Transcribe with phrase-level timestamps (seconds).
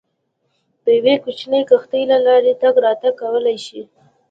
[0.83, 3.81] د یوې کوچنۍ کښتۍ له لارې تګ راتګ کولای شي.